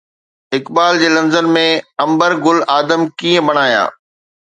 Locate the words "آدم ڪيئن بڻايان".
2.79-3.97